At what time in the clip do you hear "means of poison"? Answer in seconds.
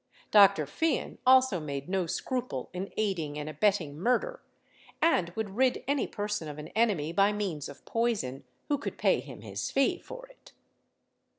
7.31-8.43